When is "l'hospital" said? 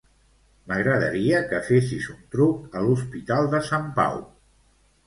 2.89-3.53